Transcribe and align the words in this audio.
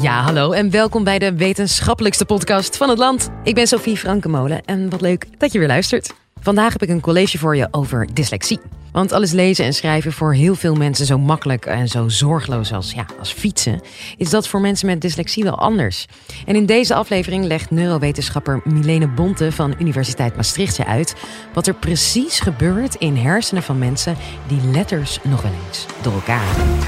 Ja, 0.00 0.22
hallo 0.22 0.52
en 0.52 0.70
welkom 0.70 1.04
bij 1.04 1.18
de 1.18 1.34
wetenschappelijkste 1.34 2.24
podcast 2.24 2.76
van 2.76 2.88
het 2.88 2.98
land. 2.98 3.30
Ik 3.42 3.54
ben 3.54 3.66
Sophie 3.66 3.96
Frankenmolen 3.96 4.64
en 4.64 4.90
wat 4.90 5.00
leuk 5.00 5.26
dat 5.38 5.52
je 5.52 5.58
weer 5.58 5.68
luistert. 5.68 6.14
Vandaag 6.40 6.72
heb 6.72 6.82
ik 6.82 6.88
een 6.88 7.00
college 7.00 7.38
voor 7.38 7.56
je 7.56 7.68
over 7.70 8.08
dyslexie. 8.14 8.60
Want 8.92 9.12
alles 9.12 9.32
lezen 9.32 9.64
en 9.64 9.74
schrijven 9.74 10.12
voor 10.12 10.34
heel 10.34 10.54
veel 10.54 10.74
mensen 10.74 11.06
zo 11.06 11.18
makkelijk 11.18 11.66
en 11.66 11.88
zo 11.88 12.08
zorgeloos 12.08 12.72
als, 12.72 12.92
ja, 12.92 13.06
als 13.18 13.32
fietsen, 13.32 13.80
is 14.16 14.30
dat 14.30 14.48
voor 14.48 14.60
mensen 14.60 14.86
met 14.86 15.00
dyslexie 15.00 15.44
wel 15.44 15.58
anders. 15.58 16.06
En 16.46 16.56
in 16.56 16.66
deze 16.66 16.94
aflevering 16.94 17.44
legt 17.44 17.70
neurowetenschapper 17.70 18.60
Milene 18.64 19.08
Bonte 19.08 19.52
van 19.52 19.74
Universiteit 19.78 20.36
Maastricht 20.36 20.76
je 20.76 20.86
uit 20.86 21.14
wat 21.52 21.66
er 21.66 21.74
precies 21.74 22.40
gebeurt 22.40 22.94
in 22.94 23.16
hersenen 23.16 23.62
van 23.62 23.78
mensen 23.78 24.16
die 24.46 24.70
letters 24.72 25.18
nog 25.22 25.42
wel 25.42 25.52
eens 25.66 25.86
door 26.02 26.12
elkaar 26.12 26.42
halen. 26.42 26.78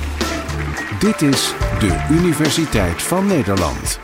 Dit 1.01 1.23
is 1.23 1.55
de 1.81 2.07
Universiteit 2.11 3.03
van 3.03 3.27
Nederland. 3.27 3.99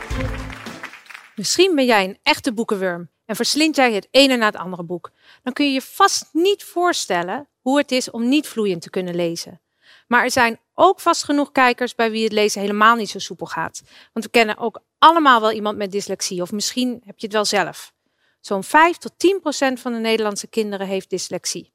Misschien 1.35 1.75
ben 1.75 1.85
jij 1.85 2.03
een 2.03 2.17
echte 2.23 2.53
boekenworm 2.53 3.09
en 3.25 3.35
verslind 3.35 3.75
jij 3.75 3.93
het 3.93 4.07
ene 4.11 4.35
na 4.35 4.45
het 4.45 4.55
andere 4.55 4.83
boek. 4.83 5.11
Dan 5.43 5.53
kun 5.53 5.65
je 5.65 5.71
je 5.71 5.81
vast 5.81 6.29
niet 6.31 6.63
voorstellen 6.63 7.47
hoe 7.61 7.77
het 7.77 7.91
is 7.91 8.11
om 8.11 8.29
niet 8.29 8.47
vloeiend 8.47 8.81
te 8.81 8.89
kunnen 8.89 9.15
lezen. 9.15 9.61
Maar 10.07 10.23
er 10.23 10.31
zijn 10.31 10.59
ook 10.73 10.99
vast 10.99 11.23
genoeg 11.23 11.51
kijkers 11.51 11.95
bij 11.95 12.11
wie 12.11 12.23
het 12.23 12.31
lezen 12.31 12.61
helemaal 12.61 12.95
niet 12.95 13.09
zo 13.09 13.19
soepel 13.19 13.45
gaat. 13.45 13.81
Want 14.13 14.25
we 14.25 14.31
kennen 14.31 14.57
ook 14.57 14.81
allemaal 14.97 15.41
wel 15.41 15.51
iemand 15.51 15.77
met 15.77 15.91
dyslexie, 15.91 16.41
of 16.41 16.51
misschien 16.51 17.01
heb 17.05 17.19
je 17.19 17.25
het 17.25 17.35
wel 17.35 17.45
zelf. 17.45 17.93
Zo'n 18.41 18.63
5 18.63 18.97
tot 18.97 19.13
10 19.17 19.39
procent 19.39 19.79
van 19.79 19.93
de 19.93 19.99
Nederlandse 19.99 20.47
kinderen 20.47 20.87
heeft 20.87 21.09
dyslexie. 21.09 21.73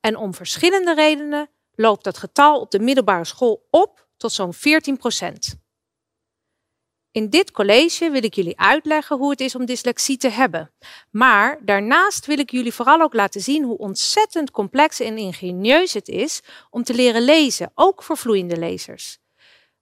En 0.00 0.16
om 0.16 0.34
verschillende 0.34 0.94
redenen 0.94 1.50
loopt 1.74 2.04
dat 2.04 2.18
getal 2.18 2.60
op 2.60 2.70
de 2.70 2.80
middelbare 2.80 3.24
school 3.24 3.66
op 3.70 4.05
tot 4.16 4.32
zo'n 4.32 4.54
14 4.54 4.96
procent. 4.96 5.54
In 7.10 7.30
dit 7.30 7.50
college 7.50 8.10
wil 8.10 8.24
ik 8.24 8.34
jullie 8.34 8.58
uitleggen 8.58 9.16
hoe 9.16 9.30
het 9.30 9.40
is 9.40 9.54
om 9.54 9.64
dyslexie 9.64 10.16
te 10.16 10.28
hebben. 10.28 10.72
Maar 11.10 11.58
daarnaast 11.62 12.26
wil 12.26 12.38
ik 12.38 12.50
jullie 12.50 12.72
vooral 12.72 13.00
ook 13.00 13.14
laten 13.14 13.40
zien 13.40 13.64
hoe 13.64 13.78
ontzettend 13.78 14.50
complex 14.50 15.00
en 15.00 15.18
ingenieus 15.18 15.92
het 15.92 16.08
is 16.08 16.40
om 16.70 16.82
te 16.82 16.94
leren 16.94 17.22
lezen, 17.22 17.72
ook 17.74 18.02
voor 18.02 18.16
vloeiende 18.16 18.56
lezers. 18.56 19.18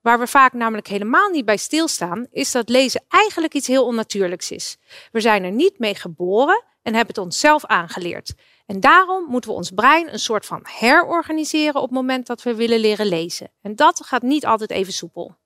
Waar 0.01 0.19
we 0.19 0.27
vaak 0.27 0.53
namelijk 0.53 0.87
helemaal 0.87 1.29
niet 1.29 1.45
bij 1.45 1.57
stilstaan, 1.57 2.27
is 2.31 2.53
dat 2.53 2.69
lezen 2.69 3.05
eigenlijk 3.09 3.55
iets 3.55 3.67
heel 3.67 3.85
onnatuurlijks 3.85 4.51
is. 4.51 4.77
We 5.13 5.21
zijn 5.21 5.45
er 5.45 5.53
niet 5.53 5.79
mee 5.79 5.95
geboren 5.95 6.65
en 6.83 6.95
hebben 6.95 7.15
het 7.15 7.25
onszelf 7.25 7.65
aangeleerd. 7.65 8.35
En 8.67 8.81
daarom 8.81 9.25
moeten 9.25 9.51
we 9.51 9.57
ons 9.57 9.71
brein 9.71 10.13
een 10.13 10.19
soort 10.19 10.47
van 10.47 10.61
herorganiseren 10.63 11.75
op 11.75 11.83
het 11.83 11.91
moment 11.91 12.27
dat 12.27 12.43
we 12.43 12.55
willen 12.55 12.79
leren 12.79 13.07
lezen. 13.07 13.51
En 13.61 13.77
dat 13.77 14.05
gaat 14.05 14.23
niet 14.23 14.47
altijd 14.47 14.71
even 14.71 14.93
soepel. 14.93 15.37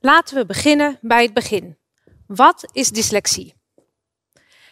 Laten 0.00 0.36
we 0.36 0.46
beginnen 0.46 0.98
bij 1.00 1.22
het 1.22 1.34
begin. 1.34 1.78
Wat 2.26 2.70
is 2.72 2.90
dyslexie? 2.90 3.54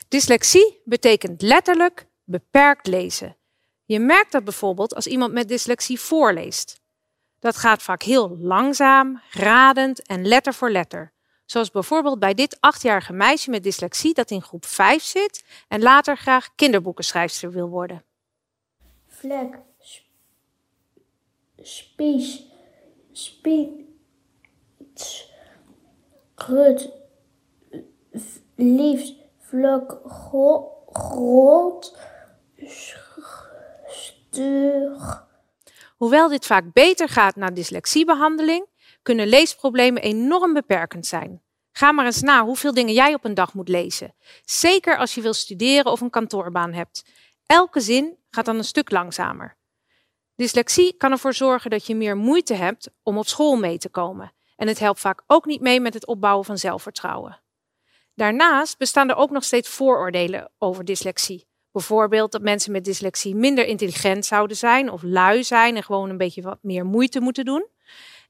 Dyslexie 0.09 0.81
betekent 0.85 1.43
letterlijk 1.43 2.07
beperkt 2.25 2.87
lezen. 2.87 3.37
Je 3.85 3.99
merkt 3.99 4.33
dat 4.33 4.45
bijvoorbeeld 4.45 4.95
als 4.95 5.07
iemand 5.07 5.33
met 5.33 5.49
dyslexie 5.49 6.01
voorleest. 6.01 6.81
Dat 7.39 7.57
gaat 7.57 7.83
vaak 7.83 8.03
heel 8.03 8.37
langzaam, 8.39 9.21
radend 9.31 10.07
en 10.07 10.27
letter 10.27 10.55
voor 10.55 10.71
letter. 10.71 11.13
Zoals 11.53 11.71
bijvoorbeeld 11.71 12.19
bij 12.19 12.35
dit 12.35 12.57
achtjarige 12.61 13.13
meisje 13.13 13.51
met 13.51 13.63
dyslexie 13.63 14.15
dat 14.15 14.31
in 14.31 14.43
groep 14.43 14.65
5 14.65 15.03
zit 15.03 15.45
en 15.69 15.83
later 15.83 16.17
graag 16.17 16.55
kinderboekenschrijfster 16.55 17.51
wil 17.51 17.69
worden. 17.69 18.05
Vlek, 19.07 19.59
spies, 21.63 22.45
grut, 26.35 26.91
liefst, 28.57 29.15
vlek, 29.39 29.99
groot, 30.93 31.99
stug. 33.87 35.27
Hoewel 35.97 36.29
dit 36.29 36.47
vaak 36.47 36.73
beter 36.73 37.09
gaat 37.09 37.37
na 37.37 37.51
dyslexiebehandeling, 37.51 38.67
kunnen 39.03 39.27
leesproblemen 39.27 40.03
enorm 40.03 40.53
beperkend 40.53 41.07
zijn. 41.07 41.43
Ga 41.73 41.93
maar 41.93 42.05
eens 42.05 42.21
na 42.21 42.45
hoeveel 42.45 42.75
dingen 42.75 42.95
jij 42.95 43.15
op 43.15 43.25
een 43.25 43.35
dag 43.35 43.55
moet 43.55 43.69
lezen. 43.69 44.15
Zeker 44.45 44.97
als 44.97 45.15
je 45.15 45.21
wil 45.21 45.35
studeren 45.35 45.93
of 45.93 46.01
een 46.01 46.11
kantoorbaan 46.11 46.73
hebt. 46.73 47.05
Elke 47.47 47.81
zin 47.81 48.17
gaat 48.31 48.45
dan 48.45 48.57
een 48.57 48.65
stuk 48.65 48.91
langzamer. 48.91 49.57
Dyslexie 50.37 50.97
kan 50.97 51.11
ervoor 51.11 51.35
zorgen 51.35 51.71
dat 51.71 51.87
je 51.87 51.95
meer 51.95 52.17
moeite 52.17 52.55
hebt 52.55 52.91
om 53.03 53.19
op 53.19 53.27
school 53.27 53.57
mee 53.57 53.79
te 53.79 53.89
komen. 53.89 54.33
En 54.57 54.69
het 54.69 54.79
helpt 54.79 55.01
vaak 55.01 55.23
ook 55.27 55.45
niet 55.47 55.61
mee 55.61 55.81
met 55.81 55.95
het 55.95 56.07
opbouwen 56.07 56.45
van 56.45 56.59
zelfvertrouwen. 56.59 57.41
Daarnaast 58.15 58.79
bestaan 58.79 59.09
er 59.09 59.17
ook 59.17 59.31
nog 59.31 59.45
steeds 59.45 59.69
vooroordelen 59.69 60.51
over 60.59 60.85
dyslexie. 60.85 61.47
Bijvoorbeeld 61.73 62.33
dat 62.33 62.43
mensen 62.43 62.73
met 62.73 62.85
dyslexie 62.85 63.35
minder 63.35 63.67
intelligent 63.67 64.27
zouden 64.27 64.57
zijn 64.57 64.91
of 64.91 65.03
lui 65.03 65.45
zijn 65.45 65.77
en 65.77 65.83
gewoon 65.83 66.11
een 66.11 66.17
beetje 66.17 66.43
wat 66.43 66.59
meer 66.63 66.87
moeite 66.87 67.21
moeten 67.21 67.45
doen. 67.45 67.67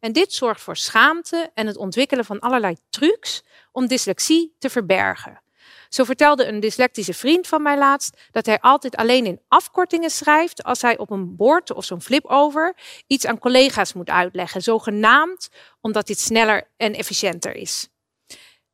En 0.02 0.12
dit 0.12 0.32
zorgt 0.32 0.60
voor 0.60 0.76
schaamte 0.76 1.50
en 1.54 1.66
het 1.66 1.76
ontwikkelen 1.76 2.24
van 2.24 2.40
allerlei 2.40 2.76
trucs 2.90 3.42
om 3.72 3.86
dyslexie 3.86 4.56
te 4.58 4.70
verbergen. 4.70 5.42
Zo 5.88 6.04
vertelde 6.04 6.46
een 6.46 6.60
dyslectische 6.60 7.14
vriend 7.14 7.46
van 7.46 7.62
mij 7.62 7.78
laatst 7.78 8.20
dat 8.30 8.46
hij 8.46 8.60
altijd 8.60 8.96
alleen 8.96 9.26
in 9.26 9.40
afkortingen 9.48 10.10
schrijft 10.10 10.62
als 10.62 10.82
hij 10.82 10.98
op 10.98 11.10
een 11.10 11.36
bord 11.36 11.72
of 11.72 11.84
zo'n 11.84 12.02
flip-over 12.02 12.76
iets 13.06 13.26
aan 13.26 13.38
collega's 13.38 13.92
moet 13.92 14.08
uitleggen, 14.08 14.62
zogenaamd 14.62 15.48
omdat 15.80 16.06
dit 16.06 16.18
sneller 16.18 16.70
en 16.76 16.94
efficiënter 16.94 17.54
is. 17.54 17.88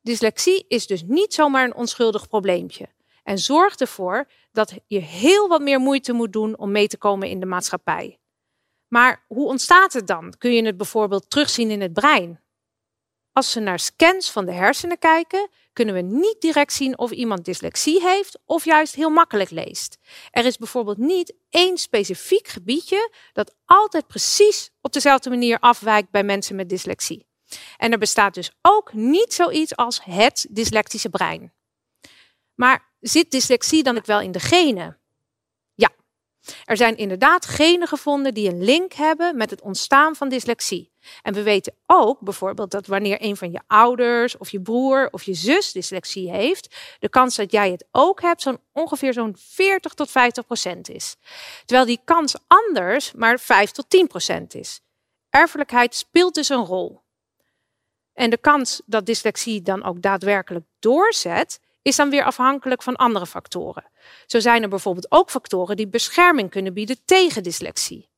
Dyslexie 0.01 0.65
is 0.67 0.87
dus 0.87 1.03
niet 1.05 1.33
zomaar 1.33 1.63
een 1.63 1.75
onschuldig 1.75 2.27
probleempje 2.27 2.87
en 3.23 3.37
zorgt 3.37 3.81
ervoor 3.81 4.27
dat 4.51 4.73
je 4.87 4.99
heel 4.99 5.47
wat 5.47 5.61
meer 5.61 5.79
moeite 5.79 6.13
moet 6.13 6.33
doen 6.33 6.57
om 6.57 6.71
mee 6.71 6.87
te 6.87 6.97
komen 6.97 7.29
in 7.29 7.39
de 7.39 7.45
maatschappij. 7.45 8.19
Maar 8.89 9.25
hoe 9.27 9.47
ontstaat 9.47 9.93
het 9.93 10.07
dan? 10.07 10.33
Kun 10.37 10.53
je 10.53 10.65
het 10.65 10.77
bijvoorbeeld 10.77 11.29
terugzien 11.29 11.71
in 11.71 11.81
het 11.81 11.93
brein? 11.93 12.41
Als 13.31 13.53
we 13.53 13.59
naar 13.59 13.79
scans 13.79 14.31
van 14.31 14.45
de 14.45 14.51
hersenen 14.51 14.99
kijken, 14.99 15.49
kunnen 15.73 15.95
we 15.95 16.01
niet 16.01 16.35
direct 16.39 16.73
zien 16.73 16.97
of 16.97 17.11
iemand 17.11 17.45
dyslexie 17.45 18.01
heeft 18.01 18.39
of 18.45 18.65
juist 18.65 18.95
heel 18.95 19.09
makkelijk 19.09 19.49
leest. 19.49 19.97
Er 20.31 20.45
is 20.45 20.57
bijvoorbeeld 20.57 20.97
niet 20.97 21.33
één 21.49 21.77
specifiek 21.77 22.47
gebiedje 22.47 23.11
dat 23.33 23.55
altijd 23.65 24.07
precies 24.07 24.69
op 24.81 24.93
dezelfde 24.93 25.29
manier 25.29 25.59
afwijkt 25.59 26.11
bij 26.11 26.23
mensen 26.23 26.55
met 26.55 26.69
dyslexie. 26.69 27.27
En 27.77 27.91
er 27.91 27.97
bestaat 27.97 28.33
dus 28.33 28.51
ook 28.61 28.93
niet 28.93 29.33
zoiets 29.33 29.75
als 29.75 30.03
het 30.03 30.47
dyslectische 30.49 31.09
brein. 31.09 31.53
Maar 32.55 32.93
zit 32.99 33.31
dyslexie 33.31 33.83
dan 33.83 33.97
ook 33.97 34.05
wel 34.05 34.21
in 34.21 34.31
de 34.31 34.39
genen? 34.39 34.98
Er 36.65 36.77
zijn 36.77 36.97
inderdaad 36.97 37.45
genen 37.45 37.87
gevonden 37.87 38.33
die 38.33 38.49
een 38.49 38.63
link 38.63 38.93
hebben 38.93 39.37
met 39.37 39.49
het 39.49 39.61
ontstaan 39.61 40.15
van 40.15 40.29
dyslexie. 40.29 40.91
En 41.21 41.33
we 41.33 41.43
weten 41.43 41.73
ook 41.85 42.19
bijvoorbeeld 42.19 42.71
dat 42.71 42.87
wanneer 42.87 43.17
een 43.21 43.37
van 43.37 43.51
je 43.51 43.61
ouders 43.67 44.37
of 44.37 44.49
je 44.49 44.61
broer 44.61 45.07
of 45.11 45.23
je 45.23 45.33
zus 45.33 45.71
dyslexie 45.71 46.31
heeft, 46.31 46.75
de 46.99 47.09
kans 47.09 47.35
dat 47.35 47.51
jij 47.51 47.71
het 47.71 47.85
ook 47.91 48.21
hebt 48.21 48.41
zo'n 48.41 48.59
ongeveer 48.73 49.13
zo'n 49.13 49.35
40 49.39 49.93
tot 49.93 50.11
50 50.11 50.45
procent 50.45 50.89
is. 50.89 51.15
Terwijl 51.65 51.87
die 51.87 52.01
kans 52.03 52.35
anders 52.47 53.11
maar 53.11 53.39
5 53.39 53.71
tot 53.71 53.89
10 53.89 54.07
procent 54.07 54.55
is. 54.55 54.81
Erfelijkheid 55.29 55.95
speelt 55.95 56.35
dus 56.35 56.49
een 56.49 56.65
rol. 56.65 57.01
En 58.13 58.29
de 58.29 58.37
kans 58.37 58.81
dat 58.85 59.05
dyslexie 59.05 59.61
dan 59.61 59.83
ook 59.83 60.01
daadwerkelijk 60.01 60.65
doorzet, 60.79 61.59
is 61.89 61.95
dan 61.95 62.09
weer 62.09 62.23
afhankelijk 62.23 62.83
van 62.83 62.95
andere 62.95 63.25
factoren. 63.25 63.91
Zo 64.25 64.39
zijn 64.39 64.63
er 64.63 64.69
bijvoorbeeld 64.69 65.11
ook 65.11 65.29
factoren 65.29 65.75
die 65.75 65.87
bescherming 65.87 66.49
kunnen 66.49 66.73
bieden 66.73 66.97
tegen 67.05 67.43
dyslexie. 67.43 68.09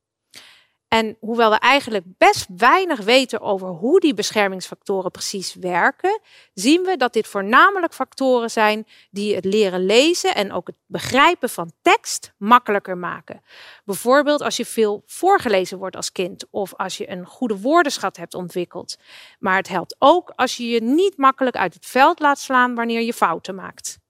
En 0.94 1.18
hoewel 1.20 1.50
we 1.50 1.60
eigenlijk 1.60 2.06
best 2.18 2.48
weinig 2.58 3.00
weten 3.00 3.42
over 3.42 3.68
hoe 3.68 4.00
die 4.00 4.14
beschermingsfactoren 4.14 5.12
precies 5.12 5.56
werken, 5.56 6.20
zien 6.54 6.82
we 6.82 6.98
dat 6.98 7.14
dit 7.14 7.28
voornamelijk 7.28 7.94
factoren 7.94 8.52
zijn 8.52 8.88
die 9.12 9.36
het 9.36 9.46
leren 9.46 9.86
lezen 9.86 10.36
en 10.36 10.52
ook 10.52 10.68
het 10.68 10.76
begrijpen 10.86 11.50
van 11.50 11.72
tekst 11.82 12.34
makkelijker 12.38 12.98
maken. 12.98 13.42
Bijvoorbeeld 13.86 14.42
als 14.42 14.58
je 14.58 14.66
veel 14.66 15.04
voorgelezen 15.06 15.78
wordt 15.78 15.96
als 15.96 16.12
kind 16.12 16.46
of 16.50 16.76
als 16.76 16.98
je 16.98 17.10
een 17.10 17.26
goede 17.26 17.60
woordenschat 17.60 18.18
hebt 18.18 18.34
ontwikkeld. 18.34 18.98
Maar 19.40 19.58
het 19.58 19.68
helpt 19.68 19.96
ook 20.00 20.34
als 20.36 20.58
je 20.58 20.68
je 20.68 20.82
niet 20.82 21.18
makkelijk 21.18 21.56
uit 21.56 21.74
het 21.74 21.86
veld 21.86 22.20
laat 22.20 22.40
slaan 22.40 22.76
wanneer 22.76 23.02
je 23.02 23.14
fouten 23.14 23.56
maakt. 23.56 24.01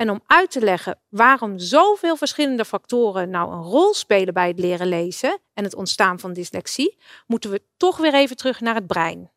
En 0.00 0.10
om 0.10 0.22
uit 0.26 0.50
te 0.50 0.60
leggen 0.60 1.00
waarom 1.08 1.58
zoveel 1.58 2.16
verschillende 2.16 2.64
factoren 2.64 3.30
nou 3.30 3.52
een 3.52 3.62
rol 3.62 3.94
spelen 3.94 4.34
bij 4.34 4.48
het 4.48 4.58
leren 4.58 4.86
lezen 4.86 5.38
en 5.54 5.64
het 5.64 5.74
ontstaan 5.74 6.20
van 6.20 6.32
dyslexie, 6.32 6.98
moeten 7.26 7.50
we 7.50 7.62
toch 7.76 7.96
weer 7.96 8.14
even 8.14 8.36
terug 8.36 8.60
naar 8.60 8.74
het 8.74 8.86
brein. 8.86 9.32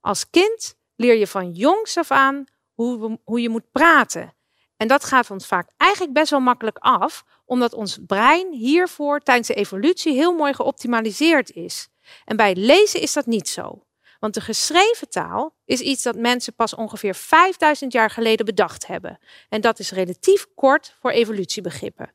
Als 0.00 0.30
kind 0.30 0.76
leer 0.96 1.16
je 1.16 1.26
van 1.26 1.52
jongs 1.52 1.96
af 1.96 2.10
aan 2.10 2.44
hoe, 2.72 3.18
hoe 3.24 3.40
je 3.40 3.48
moet 3.48 3.70
praten. 3.72 4.34
En 4.76 4.88
dat 4.88 5.04
gaat 5.04 5.30
ons 5.30 5.46
vaak 5.46 5.70
eigenlijk 5.76 6.12
best 6.12 6.30
wel 6.30 6.40
makkelijk 6.40 6.78
af, 6.78 7.24
omdat 7.44 7.72
ons 7.72 7.98
brein 8.06 8.52
hiervoor 8.52 9.20
tijdens 9.20 9.48
de 9.48 9.54
evolutie 9.54 10.12
heel 10.12 10.32
mooi 10.32 10.54
geoptimaliseerd 10.54 11.50
is. 11.50 11.88
En 12.24 12.36
bij 12.36 12.54
lezen 12.54 13.00
is 13.00 13.12
dat 13.12 13.26
niet 13.26 13.48
zo. 13.48 13.86
Want 14.18 14.34
de 14.34 14.40
geschreven 14.40 15.08
taal 15.08 15.54
is 15.64 15.80
iets 15.80 16.02
dat 16.02 16.16
mensen 16.16 16.54
pas 16.54 16.74
ongeveer 16.74 17.14
5000 17.14 17.92
jaar 17.92 18.10
geleden 18.10 18.46
bedacht 18.46 18.86
hebben. 18.86 19.18
En 19.48 19.60
dat 19.60 19.78
is 19.78 19.90
relatief 19.90 20.46
kort 20.54 20.96
voor 21.00 21.10
evolutiebegrippen. 21.10 22.12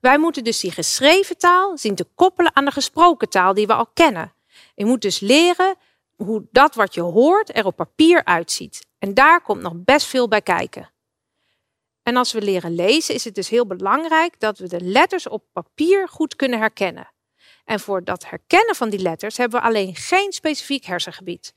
Wij 0.00 0.18
moeten 0.18 0.44
dus 0.44 0.60
die 0.60 0.70
geschreven 0.70 1.38
taal 1.38 1.78
zien 1.78 1.94
te 1.94 2.06
koppelen 2.14 2.56
aan 2.56 2.64
de 2.64 2.70
gesproken 2.70 3.28
taal 3.28 3.54
die 3.54 3.66
we 3.66 3.74
al 3.74 3.86
kennen. 3.86 4.32
Je 4.74 4.84
moet 4.84 5.02
dus 5.02 5.20
leren 5.20 5.74
hoe 6.16 6.46
dat 6.50 6.74
wat 6.74 6.94
je 6.94 7.00
hoort 7.00 7.56
er 7.56 7.64
op 7.66 7.76
papier 7.76 8.24
uitziet. 8.24 8.86
En 8.98 9.14
daar 9.14 9.40
komt 9.40 9.62
nog 9.62 9.72
best 9.76 10.06
veel 10.06 10.28
bij 10.28 10.42
kijken. 10.42 10.90
En 12.02 12.16
als 12.16 12.32
we 12.32 12.42
leren 12.42 12.74
lezen, 12.74 13.14
is 13.14 13.24
het 13.24 13.34
dus 13.34 13.48
heel 13.48 13.66
belangrijk 13.66 14.40
dat 14.40 14.58
we 14.58 14.68
de 14.68 14.80
letters 14.80 15.28
op 15.28 15.44
papier 15.52 16.08
goed 16.08 16.36
kunnen 16.36 16.58
herkennen. 16.58 17.10
En 17.70 17.80
voor 17.80 18.04
dat 18.04 18.28
herkennen 18.28 18.74
van 18.74 18.90
die 18.90 19.00
letters 19.00 19.36
hebben 19.36 19.60
we 19.60 19.66
alleen 19.66 19.94
geen 19.94 20.32
specifiek 20.32 20.84
hersengebied. 20.84 21.54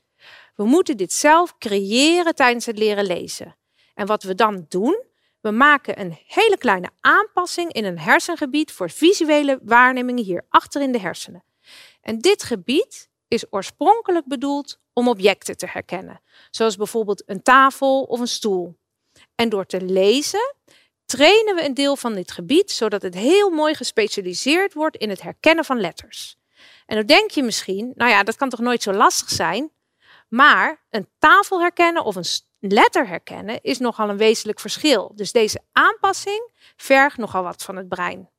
We 0.54 0.64
moeten 0.64 0.96
dit 0.96 1.12
zelf 1.12 1.58
creëren 1.58 2.34
tijdens 2.34 2.66
het 2.66 2.78
leren 2.78 3.04
lezen. 3.04 3.56
En 3.94 4.06
wat 4.06 4.22
we 4.22 4.34
dan 4.34 4.66
doen, 4.68 5.02
we 5.40 5.50
maken 5.50 6.00
een 6.00 6.18
hele 6.26 6.58
kleine 6.58 6.90
aanpassing 7.00 7.72
in 7.72 7.84
een 7.84 7.98
hersengebied 7.98 8.72
voor 8.72 8.90
visuele 8.90 9.58
waarnemingen 9.62 10.24
hier 10.24 10.44
achter 10.48 10.82
in 10.82 10.92
de 10.92 11.00
hersenen. 11.00 11.44
En 12.00 12.18
dit 12.18 12.42
gebied 12.42 13.10
is 13.28 13.44
oorspronkelijk 13.50 14.26
bedoeld 14.26 14.80
om 14.92 15.08
objecten 15.08 15.56
te 15.56 15.66
herkennen, 15.70 16.20
zoals 16.50 16.76
bijvoorbeeld 16.76 17.22
een 17.26 17.42
tafel 17.42 18.02
of 18.02 18.20
een 18.20 18.28
stoel. 18.28 18.76
En 19.34 19.48
door 19.48 19.66
te 19.66 19.80
lezen 19.80 20.54
trainen 21.04 21.54
we 21.54 21.64
een 21.64 21.74
deel 21.74 21.96
van 21.96 22.14
dit 22.14 22.30
gebied 22.30 22.70
zodat 22.70 23.02
het 23.02 23.14
heel 23.14 23.50
mooi 23.50 23.74
gespecialiseerd 23.74 24.74
wordt 24.74 24.96
in 24.96 25.08
het 25.08 25.22
herkennen 25.22 25.64
van 25.64 25.80
letters. 25.80 26.36
En 26.86 26.96
dan 26.96 27.06
denk 27.06 27.30
je 27.30 27.42
misschien, 27.42 27.92
nou 27.94 28.10
ja, 28.10 28.22
dat 28.22 28.36
kan 28.36 28.48
toch 28.48 28.60
nooit 28.60 28.82
zo 28.82 28.92
lastig 28.92 29.28
zijn? 29.28 29.70
Maar 30.28 30.84
een 30.90 31.08
tafel 31.18 31.60
herkennen 31.60 32.04
of 32.04 32.16
een 32.16 32.24
letter 32.58 33.08
herkennen 33.08 33.62
is 33.62 33.78
nogal 33.78 34.08
een 34.08 34.16
wezenlijk 34.16 34.60
verschil. 34.60 35.12
Dus 35.14 35.32
deze 35.32 35.60
aanpassing 35.72 36.50
vergt 36.76 37.16
nogal 37.16 37.42
wat 37.42 37.62
van 37.62 37.76
het 37.76 37.88
brein. 37.88 38.30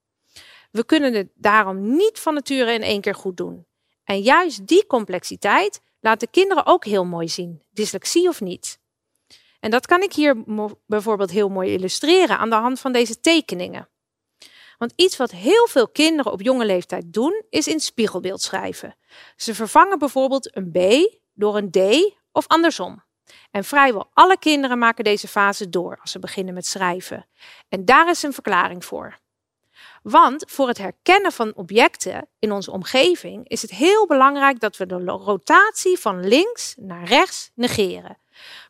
We 0.71 0.85
kunnen 0.85 1.13
het 1.13 1.29
daarom 1.33 1.95
niet 1.95 2.19
van 2.19 2.33
nature 2.33 2.73
in 2.73 2.81
één 2.81 3.01
keer 3.01 3.15
goed 3.15 3.37
doen. 3.37 3.65
En 4.03 4.21
juist 4.21 4.67
die 4.67 4.85
complexiteit 4.85 5.81
laat 5.99 6.19
de 6.19 6.27
kinderen 6.27 6.65
ook 6.65 6.85
heel 6.85 7.05
mooi 7.05 7.29
zien, 7.29 7.63
dyslexie 7.71 8.27
of 8.27 8.41
niet. 8.41 8.79
En 9.65 9.71
dat 9.71 9.85
kan 9.85 10.01
ik 10.01 10.13
hier 10.13 10.43
bijvoorbeeld 10.85 11.31
heel 11.31 11.49
mooi 11.49 11.73
illustreren 11.73 12.37
aan 12.37 12.49
de 12.49 12.55
hand 12.55 12.79
van 12.79 12.91
deze 12.91 13.19
tekeningen. 13.19 13.89
Want 14.77 14.93
iets 14.95 15.17
wat 15.17 15.31
heel 15.31 15.67
veel 15.67 15.87
kinderen 15.87 16.31
op 16.31 16.41
jonge 16.41 16.65
leeftijd 16.65 17.13
doen, 17.13 17.43
is 17.49 17.67
in 17.67 17.79
spiegelbeeld 17.79 18.41
schrijven. 18.41 18.95
Ze 19.35 19.55
vervangen 19.55 19.99
bijvoorbeeld 19.99 20.55
een 20.55 20.71
B 20.71 21.09
door 21.33 21.57
een 21.57 21.71
D 21.71 21.77
of 22.31 22.47
andersom. 22.47 23.03
En 23.51 23.63
vrijwel 23.63 24.09
alle 24.13 24.37
kinderen 24.37 24.77
maken 24.77 25.03
deze 25.03 25.27
fase 25.27 25.69
door 25.69 25.97
als 26.01 26.11
ze 26.11 26.19
beginnen 26.19 26.53
met 26.53 26.65
schrijven. 26.65 27.25
En 27.69 27.85
daar 27.85 28.09
is 28.09 28.23
een 28.23 28.33
verklaring 28.33 28.85
voor. 28.85 29.19
Want 30.03 30.43
voor 30.47 30.67
het 30.67 30.77
herkennen 30.77 31.31
van 31.31 31.55
objecten 31.55 32.27
in 32.39 32.51
onze 32.51 32.71
omgeving 32.71 33.49
is 33.49 33.61
het 33.61 33.71
heel 33.71 34.07
belangrijk 34.07 34.59
dat 34.59 34.77
we 34.77 34.85
de 34.85 34.99
rotatie 35.05 35.99
van 35.99 36.27
links 36.27 36.75
naar 36.77 37.03
rechts 37.03 37.51
negeren. 37.53 38.17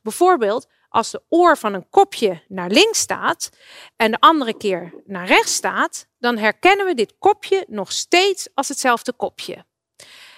Bijvoorbeeld 0.01 0.67
als 0.95 1.11
de 1.11 1.21
oor 1.29 1.57
van 1.57 1.73
een 1.73 1.89
kopje 1.89 2.43
naar 2.47 2.69
links 2.69 2.99
staat 2.99 3.49
en 3.95 4.11
de 4.11 4.19
andere 4.19 4.57
keer 4.57 4.93
naar 5.05 5.27
rechts 5.27 5.53
staat, 5.53 6.07
dan 6.19 6.37
herkennen 6.37 6.85
we 6.85 6.93
dit 6.93 7.15
kopje 7.19 7.65
nog 7.67 7.91
steeds 7.91 8.49
als 8.53 8.67
hetzelfde 8.67 9.13
kopje. 9.13 9.65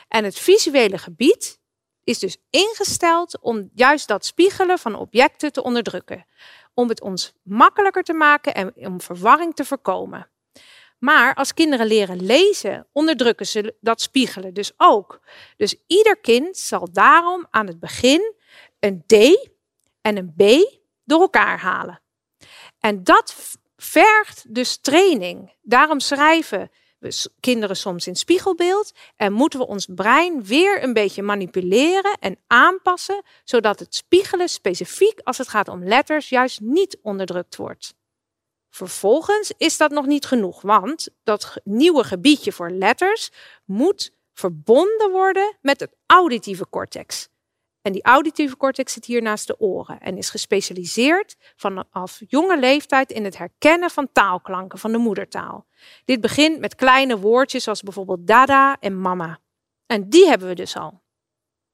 En 0.07 0.23
het 0.23 0.39
visuele 0.39 0.97
gebied 0.97 1.59
is 2.03 2.19
dus 2.19 2.37
ingesteld 2.49 3.39
om 3.41 3.69
juist 3.73 4.07
dat 4.07 4.25
spiegelen 4.25 4.79
van 4.79 4.95
objecten 4.95 5.51
te 5.51 5.63
onderdrukken. 5.63 6.25
Om 6.73 6.89
het 6.89 7.01
ons 7.01 7.33
makkelijker 7.43 8.03
te 8.03 8.13
maken 8.13 8.53
en 8.53 8.73
om 8.75 9.01
verwarring 9.01 9.55
te 9.55 9.65
voorkomen. 9.65 10.29
Maar 10.99 11.35
als 11.35 11.53
kinderen 11.53 11.87
leren 11.87 12.25
lezen, 12.25 12.87
onderdrukken 12.91 13.47
ze 13.47 13.75
dat 13.81 14.01
spiegelen 14.01 14.53
dus 14.53 14.71
ook. 14.77 15.19
Dus 15.57 15.75
ieder 15.87 16.17
kind 16.17 16.57
zal 16.57 16.91
daarom 16.91 17.47
aan 17.49 17.67
het 17.67 17.79
begin 17.79 18.35
een 18.79 19.03
D 19.05 19.13
en 20.07 20.17
een 20.17 20.33
B 20.35 20.69
door 21.03 21.21
elkaar 21.21 21.59
halen. 21.59 22.01
En 22.79 23.03
dat 23.03 23.55
vergt 23.75 24.53
dus 24.53 24.77
training. 24.77 25.53
Daarom 25.61 25.99
schrijven 25.99 26.71
we 26.99 27.29
kinderen 27.39 27.75
soms 27.75 28.07
in 28.07 28.15
spiegelbeeld 28.15 28.91
en 29.15 29.33
moeten 29.33 29.59
we 29.59 29.67
ons 29.67 29.87
brein 29.95 30.43
weer 30.43 30.83
een 30.83 30.93
beetje 30.93 31.21
manipuleren 31.21 32.17
en 32.19 32.39
aanpassen, 32.47 33.21
zodat 33.43 33.79
het 33.79 33.95
spiegelen 33.95 34.49
specifiek 34.49 35.19
als 35.23 35.37
het 35.37 35.47
gaat 35.47 35.67
om 35.67 35.83
letters 35.83 36.29
juist 36.29 36.59
niet 36.61 36.97
onderdrukt 37.01 37.55
wordt. 37.55 37.95
Vervolgens 38.69 39.53
is 39.57 39.77
dat 39.77 39.91
nog 39.91 40.05
niet 40.05 40.25
genoeg, 40.25 40.61
want 40.61 41.09
dat 41.23 41.57
nieuwe 41.63 42.03
gebiedje 42.03 42.51
voor 42.51 42.69
letters 42.69 43.29
moet 43.65 44.11
verbonden 44.33 45.11
worden 45.11 45.57
met 45.61 45.79
het 45.79 45.95
auditieve 46.05 46.69
cortex. 46.69 47.29
En 47.87 47.93
die 47.93 48.03
auditieve 48.03 48.57
cortex 48.57 48.93
zit 48.93 49.05
hier 49.05 49.21
naast 49.21 49.47
de 49.47 49.59
oren 49.59 49.99
en 49.99 50.17
is 50.17 50.29
gespecialiseerd 50.29 51.35
vanaf 51.55 52.21
jonge 52.27 52.59
leeftijd 52.59 53.11
in 53.11 53.23
het 53.23 53.37
herkennen 53.37 53.89
van 53.89 54.11
taalklanken 54.11 54.79
van 54.79 54.91
de 54.91 54.97
moedertaal. 54.97 55.65
Dit 56.05 56.21
begint 56.21 56.59
met 56.59 56.75
kleine 56.75 57.19
woordjes 57.19 57.63
zoals 57.63 57.81
bijvoorbeeld 57.81 58.27
dada 58.27 58.77
en 58.79 59.01
mama. 59.01 59.39
En 59.85 60.09
die 60.09 60.27
hebben 60.27 60.47
we 60.47 60.55
dus 60.55 60.75
al. 60.75 61.01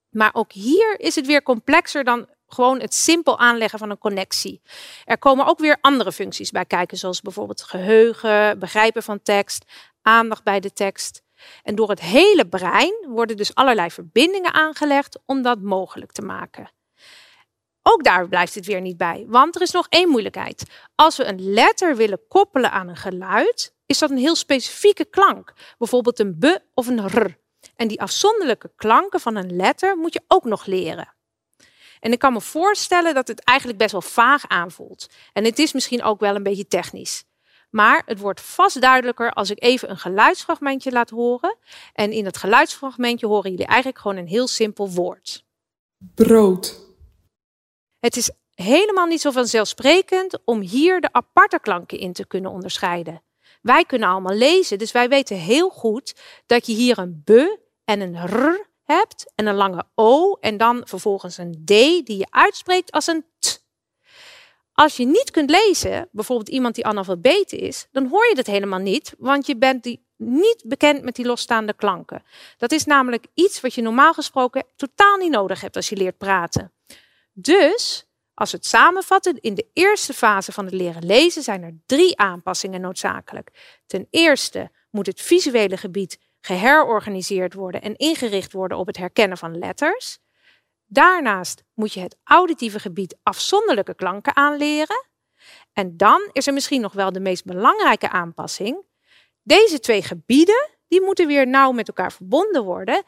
Maar 0.10 0.30
ook 0.34 0.52
hier 0.52 1.00
is 1.00 1.16
het 1.16 1.26
weer 1.26 1.44
complexer 1.44 2.04
dan 2.04 2.28
gewoon 2.48 2.80
het 2.80 2.94
simpel 2.94 3.40
aanleggen 3.40 3.80
van 3.80 3.90
een 3.90 3.98
connectie. 3.98 4.62
Er 5.06 5.18
komen 5.18 5.46
ook 5.46 5.60
weer 5.60 5.78
andere 5.82 6.12
functies 6.12 6.52
bij 6.52 6.66
kijken, 6.66 6.98
zoals 6.98 7.22
bijvoorbeeld 7.22 7.62
geheugen, 7.62 8.60
begrijpen 8.60 9.04
van 9.04 9.22
tekst, 9.22 9.66
aandacht 10.02 10.44
bij 10.44 10.60
de 10.60 10.74
tekst. 10.74 11.23
En 11.64 11.76
door 11.76 11.90
het 11.90 12.00
hele 12.00 12.48
brein 12.48 13.06
worden 13.08 13.38
dus 13.38 13.56
allerlei 13.56 13.92
verbindingen 13.92 14.54
aangelegd 14.54 15.20
om 15.26 15.42
dat 15.42 15.62
mogelijk 15.62 16.12
te 16.12 16.22
maken. 16.22 16.72
Ook 17.82 18.04
daar 18.04 18.28
blijft 18.28 18.56
het 18.56 18.66
weer 18.66 18.82
niet 18.82 18.98
bij, 18.98 19.26
want 19.28 19.56
er 19.56 19.62
is 19.62 19.72
nog 19.72 19.88
één 19.90 20.10
moeilijkheid. 20.10 20.64
Als 20.96 21.18
we 21.18 21.26
een 21.26 21.54
letter 21.54 21.96
willen 21.96 22.28
koppelen 22.28 22.72
aan 22.72 22.88
een 22.88 22.96
geluid, 22.96 23.74
is 23.86 24.00
dat 24.00 24.10
een 24.10 24.18
heel 24.18 24.36
specifieke 24.36 25.06
klank, 25.06 25.54
bijvoorbeeld 25.78 26.20
een 26.20 26.38
b 26.40 26.60
of 26.74 26.88
een 26.88 27.08
r. 27.08 27.38
En 27.76 27.88
die 27.88 28.02
afzonderlijke 28.02 28.72
klanken 28.76 29.20
van 29.20 29.36
een 29.36 29.56
letter 29.56 29.98
moet 29.98 30.14
je 30.14 30.24
ook 30.28 30.44
nog 30.44 30.66
leren. 30.66 31.14
En 32.00 32.12
ik 32.12 32.20
kan 32.20 32.34
me 32.34 32.42
voorstellen 32.42 33.14
dat 33.14 33.28
het 33.28 33.44
eigenlijk 33.44 33.80
best 33.80 33.92
wel 33.92 34.02
vaag 34.02 34.48
aanvoelt. 34.48 35.10
En 35.34 35.44
het 35.44 35.60
is 35.60 35.74
misschien 35.74 36.04
ook 36.04 36.20
wel 36.20 36.36
een 36.36 36.44
beetje 36.44 36.68
technisch. 36.68 37.24
Maar 37.74 38.04
het 38.06 38.20
wordt 38.20 38.42
vast 38.42 38.82
duidelijker 38.82 39.32
als 39.32 39.50
ik 39.50 39.64
even 39.64 39.90
een 39.90 39.98
geluidsfragmentje 39.98 40.92
laat 40.92 41.10
horen. 41.10 41.58
En 41.94 42.12
in 42.12 42.24
dat 42.24 42.38
geluidsfragmentje 42.38 43.28
horen 43.28 43.52
jullie 43.52 43.66
eigenlijk 43.66 44.00
gewoon 44.00 44.18
een 44.18 44.28
heel 44.28 44.48
simpel 44.48 44.90
woord. 44.90 45.46
Brood. 45.98 46.80
Het 48.00 48.18
is 48.18 48.32
helemaal 48.54 49.06
niet 49.06 49.22
zo 49.22 49.32
vanzelfsprekend 49.32 50.38
om 50.46 50.60
hier 50.62 51.02
de 51.02 51.14
aparte 51.14 51.60
klanken 51.60 52.00
in 52.00 52.14
te 52.14 52.26
kunnen 52.28 52.52
onderscheiden. 52.52 53.22
Wij 53.62 53.86
kunnen 53.86 54.10
allemaal 54.10 54.36
lezen, 54.36 54.78
dus 54.78 54.92
wij 54.92 55.10
weten 55.10 55.38
heel 55.38 55.70
goed 55.70 56.16
dat 56.46 56.66
je 56.66 56.74
hier 56.74 56.98
een 56.98 57.22
b 57.24 57.30
en 57.86 58.02
een 58.02 58.28
r 58.28 58.68
hebt 58.84 59.32
en 59.36 59.46
een 59.48 59.56
lange 59.56 59.86
o 59.96 60.34
en 60.34 60.58
dan 60.58 60.82
vervolgens 60.86 61.38
een 61.38 61.62
d 61.66 61.68
die 61.68 62.18
je 62.18 62.28
uitspreekt 62.30 62.92
als 62.92 63.08
een 63.08 63.26
t. 63.40 63.63
Als 64.74 64.98
je 64.98 65.06
niet 65.06 65.32
kunt 65.32 65.50
lezen, 65.50 66.10
bijvoorbeeld 66.12 66.50
iemand 66.50 66.76
die 66.76 66.86
analfabeet 66.86 67.52
is, 67.52 67.88
dan 67.92 68.08
hoor 68.08 68.28
je 68.28 68.36
dat 68.36 68.46
helemaal 68.46 68.80
niet, 68.80 69.14
want 69.18 69.46
je 69.46 69.58
bent 69.58 69.84
die 69.84 70.06
niet 70.18 70.64
bekend 70.66 71.04
met 71.04 71.16
die 71.16 71.26
losstaande 71.26 71.74
klanken. 71.74 72.24
Dat 72.58 72.72
is 72.72 72.86
namelijk 72.86 73.28
iets 73.34 73.62
wat 73.62 73.74
je 73.74 73.82
normaal 73.82 74.14
gesproken 74.14 74.66
totaal 74.76 75.18
niet 75.18 75.32
nodig 75.32 75.62
hebt 75.62 75.76
als 75.76 75.90
je 75.90 75.96
leert 75.96 76.18
praten. 76.18 76.72
Dus, 77.34 78.08
als 78.34 78.52
we 78.52 78.58
het 78.58 78.66
samenvatten, 78.66 79.42
in 79.42 79.56
de 79.56 79.68
eerste 79.74 80.14
fase 80.14 80.52
van 80.52 80.66
het 80.66 80.74
leren 80.74 81.06
lezen 81.06 81.44
zijn 81.44 81.64
er 81.64 81.78
drie 81.86 82.18
aanpassingen 82.18 82.82
noodzakelijk. 82.82 83.80
Ten 83.86 84.08
eerste 84.10 84.72
moet 84.90 85.06
het 85.06 85.22
visuele 85.22 85.78
gebied 85.78 86.20
geherorganiseerd 86.42 87.54
worden 87.54 87.82
en 87.82 87.96
ingericht 87.96 88.52
worden 88.54 88.78
op 88.78 88.88
het 88.88 88.98
herkennen 88.98 89.38
van 89.38 89.58
letters. 89.58 90.20
Daarnaast 90.94 91.64
moet 91.74 91.94
je 91.94 92.00
het 92.00 92.18
auditieve 92.24 92.80
gebied 92.80 93.18
afzonderlijke 93.24 93.96
klanken 93.96 94.36
aanleren. 94.36 95.06
En 95.74 95.98
dan 95.98 96.30
is 96.32 96.48
er 96.48 96.54
misschien 96.54 96.82
nog 96.82 96.94
wel 96.94 97.12
de 97.12 97.20
meest 97.20 97.46
belangrijke 97.46 98.10
aanpassing. 98.10 98.86
Deze 99.42 99.80
twee 99.80 100.02
gebieden 100.02 100.70
die 100.88 101.02
moeten 101.02 101.28
weer 101.28 101.48
nauw 101.48 101.72
met 101.72 101.88
elkaar 101.88 102.12
verbonden 102.12 102.64
worden. 102.64 103.04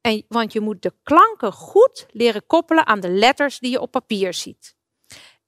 En, 0.00 0.24
want 0.28 0.52
je 0.52 0.60
moet 0.60 0.82
de 0.82 0.92
klanken 1.02 1.52
goed 1.52 2.06
leren 2.10 2.46
koppelen 2.46 2.86
aan 2.86 3.00
de 3.00 3.10
letters 3.10 3.58
die 3.58 3.70
je 3.70 3.80
op 3.80 3.90
papier 3.90 4.34
ziet. 4.34 4.76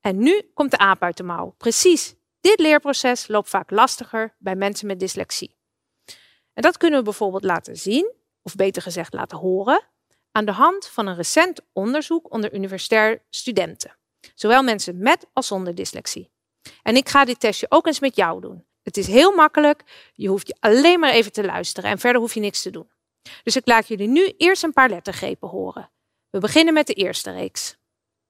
En 0.00 0.18
nu 0.18 0.50
komt 0.54 0.70
de 0.70 0.78
aap 0.78 1.02
uit 1.02 1.16
de 1.16 1.23
mouw. 1.23 1.54
Precies, 1.59 2.14
dit 2.40 2.59
leerproces 2.59 3.28
loopt 3.28 3.49
vaak 3.49 3.70
lastiger 3.70 4.37
bij 4.38 4.56
mensen 4.56 4.87
met 4.87 5.00
dyslexie. 5.00 5.56
En 6.52 6.62
dat 6.62 6.76
kunnen 6.76 6.99
we 6.99 7.04
bijvoorbeeld 7.04 7.44
laten 7.44 7.76
zien, 7.76 8.12
of 8.42 8.54
beter 8.54 8.82
gezegd 8.82 9.12
laten 9.12 9.38
horen, 9.38 9.89
aan 10.32 10.44
de 10.44 10.52
hand 10.52 10.87
van 10.87 11.06
een 11.06 11.16
recent 11.16 11.60
onderzoek 11.72 12.32
onder 12.32 12.54
universitair 12.54 13.22
studenten. 13.30 13.96
Zowel 14.34 14.62
mensen 14.62 14.99
met 14.99 15.26
als 15.32 15.46
zonder 15.46 15.75
dyslexie. 15.75 16.30
En 16.82 16.96
ik 16.96 17.08
ga 17.08 17.25
dit 17.25 17.40
testje 17.40 17.66
ook 17.68 17.87
eens 17.87 18.00
met 18.00 18.16
jou 18.16 18.40
doen. 18.40 18.64
Het 18.82 18.96
is 18.96 19.06
heel 19.06 19.34
makkelijk. 19.34 20.10
Je 20.14 20.28
hoeft 20.28 20.46
je 20.46 20.56
alleen 20.60 21.00
maar 21.00 21.12
even 21.12 21.32
te 21.32 21.44
luisteren 21.44 21.90
en 21.90 21.99
verder 21.99 22.20
hoef 22.20 22.34
je 22.34 22.40
niks 22.40 22.62
te 22.62 22.70
doen. 22.70 22.88
Dus 23.42 23.56
ik 23.56 23.66
laat 23.66 23.88
jullie 23.88 24.08
nu 24.08 24.32
eerst 24.37 24.62
een 24.62 24.72
paar 24.72 24.88
lettergrepen 24.88 25.49
horen. 25.49 25.90
We 26.30 26.38
beginnen 26.38 26.75
met 26.75 26.87
de 26.87 26.94
eerste 26.94 27.30
reeks. 27.30 27.78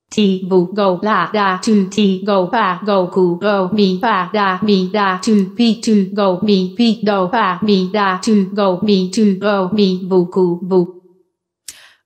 Ti 0.09 0.47
bu 0.49 0.71
go 0.75 0.99
la 1.01 1.31
da 1.31 1.59
tu 1.59 1.89
ti 1.89 2.21
go 2.25 2.47
pa 2.47 2.81
go 2.85 3.09
ku 3.09 3.37
go 3.39 3.69
mi 3.73 3.99
pa 3.99 4.29
da 4.33 4.59
mi 4.63 4.91
da 4.91 5.19
tu 5.19 5.53
pi 5.55 5.79
tu 5.79 6.11
go 6.15 6.39
mi 6.43 6.73
pi 6.75 7.01
do 7.03 7.29
pa 7.29 7.59
mi 7.63 7.91
da 7.91 8.19
tu 8.19 8.51
go 8.55 8.79
mi 8.83 9.09
tu 9.09 9.39
go 9.39 9.69
mi 9.73 10.07
bu 10.07 10.29
ku 10.29 10.59
bu. 10.63 11.00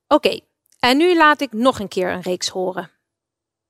Oké, 0.09 0.41
en 0.81 0.97
nu 0.97 1.17
laat 1.17 1.41
ik 1.41 1.53
nog 1.53 1.79
een 1.79 1.89
keer 1.89 2.11
een 2.11 2.21
reeks 2.21 2.49
horen. 2.49 2.91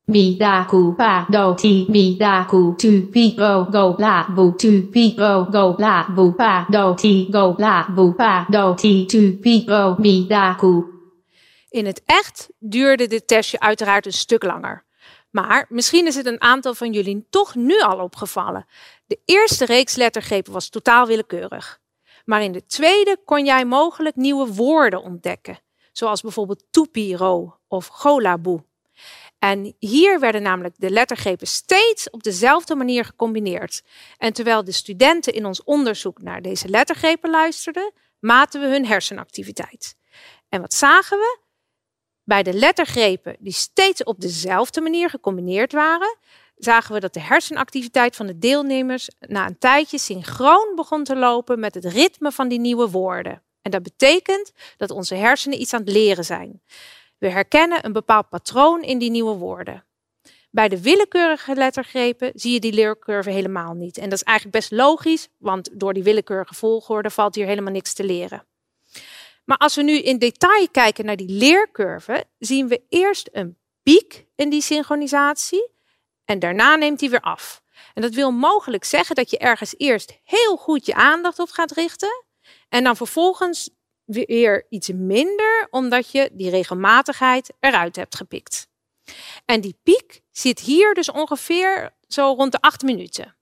Mi 0.05 0.37
da 0.37 0.65
ku 0.65 0.95
pa 0.95 1.27
do 1.31 1.55
ti 1.55 1.87
mi 1.89 2.17
da 2.17 2.45
ku 2.45 2.75
tu 2.77 3.09
pi 3.09 3.33
go 3.37 3.67
go 3.71 3.95
la 3.97 4.27
bu 4.35 4.55
tu 4.57 4.89
pi 4.93 5.15
go 5.17 5.47
go 5.51 5.75
la 5.79 6.07
bu 6.15 6.35
pa 6.35 6.67
do 6.69 6.95
ti 6.95 7.29
go 7.31 7.55
la 7.57 7.87
bu 7.95 8.13
pa 8.15 8.47
do 8.51 8.75
ti 8.75 9.07
tu 9.07 9.39
pi 9.41 9.65
go 9.67 9.95
mi 9.99 10.27
da 10.27 10.55
ku. 10.55 10.85
In 11.69 11.87
het 11.87 12.03
echt 12.05 12.49
duurde 12.59 13.07
dit 13.07 13.27
testje 13.27 13.61
uiteraard 13.61 14.07
een 14.07 14.13
stuk 14.13 14.43
langer. 14.43 14.85
Maar 15.31 15.67
misschien 15.69 16.07
is 16.07 16.15
het 16.15 16.27
een 16.27 16.41
aantal 16.41 16.75
van 16.75 16.93
jullie 16.93 17.27
toch 17.31 17.55
nu 17.55 17.81
al 17.81 17.99
opgevallen. 17.99 18.67
De 19.07 19.21
eerste 19.25 19.65
reeks 19.65 19.95
lettergrepen 19.95 20.53
was 20.53 20.69
totaal 20.69 21.07
willekeurig. 21.07 21.81
Maar 22.25 22.43
in 22.43 22.53
de 22.53 22.67
tweede 22.67 23.19
kon 23.25 23.45
jij 23.45 23.65
mogelijk 23.65 24.17
nieuwe 24.17 24.55
woorden 24.55 25.03
ontdekken. 25.03 25.59
Zoals 25.97 26.21
bijvoorbeeld 26.21 26.65
toepiro 26.71 27.59
of 27.69 27.87
golaboe. 27.87 28.65
En 29.39 29.75
hier 29.79 30.21
werden 30.21 30.43
namelijk 30.43 30.75
de 30.79 30.91
lettergrepen 30.91 31.47
steeds 31.47 32.11
op 32.11 32.23
dezelfde 32.23 32.75
manier 32.75 33.05
gecombineerd. 33.05 33.83
En 34.19 34.33
terwijl 34.33 34.65
de 34.65 34.73
studenten 34.73 35.33
in 35.33 35.47
ons 35.47 35.65
onderzoek 35.65 36.23
naar 36.23 36.43
deze 36.43 36.69
lettergrepen 36.69 37.31
luisterden, 37.31 37.93
maten 38.21 38.61
we 38.61 38.67
hun 38.67 38.87
hersenactiviteit. 38.87 39.97
En 40.49 40.61
wat 40.61 40.75
zagen 40.75 41.19
we? 41.19 41.39
Bij 42.25 42.43
de 42.43 42.53
lettergrepen 42.53 43.37
die 43.39 43.53
steeds 43.53 44.05
op 44.05 44.21
dezelfde 44.21 44.81
manier 44.81 45.11
gecombineerd 45.11 45.73
waren, 45.73 46.17
zagen 46.57 46.95
we 46.95 47.01
dat 47.01 47.15
de 47.15 47.21
hersenactiviteit 47.21 48.17
van 48.17 48.27
de 48.27 48.39
deelnemers 48.39 49.09
na 49.21 49.47
een 49.47 49.59
tijdje 49.59 49.99
synchroon 49.99 50.73
begon 50.75 51.05
te 51.05 51.17
lopen 51.17 51.61
met 51.61 51.75
het 51.75 51.85
ritme 51.85 52.33
van 52.33 52.49
die 52.49 52.61
nieuwe 52.61 52.91
woorden. 52.91 53.43
En 53.65 53.71
dat 53.71 53.83
betekent 53.83 54.53
dat 54.77 54.91
onze 54.91 55.15
hersenen 55.15 55.61
iets 55.61 55.73
aan 55.73 55.81
het 55.81 55.91
leren 55.91 56.25
zijn. 56.25 56.63
We 57.19 57.29
herkennen 57.29 57.85
een 57.85 57.93
bepaald 57.93 58.29
patroon 58.29 58.83
in 58.83 58.99
die 58.99 59.11
nieuwe 59.11 59.35
woorden. 59.35 59.85
Bij 60.51 60.69
de 60.69 60.83
willekeurige 60.83 61.55
lettergrepen 61.55 62.33
zie 62.35 62.53
je 62.53 62.61
die 62.61 62.73
leercurve 62.73 63.31
helemaal 63.31 63.75
niet. 63.75 63.97
En 63.97 64.09
dat 64.09 64.19
is 64.19 64.23
eigenlijk 64.23 64.57
best 64.57 64.71
logisch, 64.71 65.29
want 65.39 65.71
door 65.73 65.95
die 65.95 66.03
willekeurige 66.03 66.55
volgorde 66.55 67.11
valt 67.11 67.35
hier 67.35 67.47
helemaal 67.47 67.73
niks 67.73 67.93
te 67.93 68.05
leren. 68.05 68.47
Maar 69.45 69.57
als 69.57 69.75
we 69.75 69.83
nu 69.83 69.99
in 69.99 70.19
detail 70.19 70.69
kijken 70.71 71.05
naar 71.05 71.17
die 71.17 71.31
leercurve, 71.31 72.25
zien 72.39 72.69
we 72.69 72.83
eerst 72.89 73.29
een 73.33 73.59
piek 73.83 74.27
in 74.35 74.51
die 74.51 74.63
synchronisatie 74.63 75.69
en 76.25 76.39
daarna 76.39 76.77
neemt 76.77 76.99
die 76.99 77.11
weer 77.11 77.21
af. 77.21 77.63
En 77.95 78.03
dat 78.03 78.15
wil 78.15 78.31
mogelijk 78.31 78.85
zeggen 78.85 79.15
dat 79.15 79.31
je 79.31 79.39
ergens 79.39 79.75
eerst 79.77 80.19
heel 80.25 80.57
goed 80.57 80.87
je 80.87 80.95
aandacht 80.95 81.39
op 81.39 81.51
gaat 81.51 81.73
richten 81.73 82.24
en 82.75 82.85
dan 82.85 82.97
vervolgens 82.97 83.71
weer 84.05 84.67
iets 84.69 84.89
minder, 84.95 85.67
omdat 85.71 86.11
je 86.11 86.31
die 86.33 86.51
regelmatigheid 86.51 87.53
eruit 87.61 87.97
hebt 87.97 88.17
gepikt. 88.17 88.69
En 89.45 89.61
die 89.61 89.79
piek 89.83 90.21
zit 90.31 90.61
hier 90.61 90.95
dus 90.95 91.11
ongeveer 91.11 91.95
zo 92.09 92.35
rond 92.37 92.53
de 92.53 92.61
acht 92.61 92.83
minuten. 92.83 93.37